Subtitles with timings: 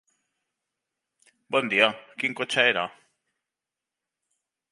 [1.57, 1.89] Bon dia,
[2.23, 2.85] quin cotxe era?